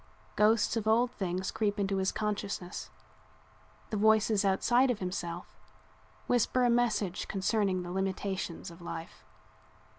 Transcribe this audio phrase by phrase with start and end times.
[0.35, 2.89] Ghosts of old things creep into his consciousness;
[3.91, 5.55] the voices outside of himself
[6.25, 9.23] whisper a message concerning the limitations of life.